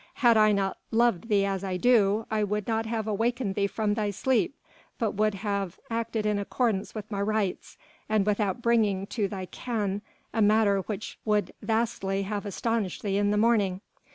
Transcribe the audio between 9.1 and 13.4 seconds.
thy ken a matter which would vastly have astonished thee in the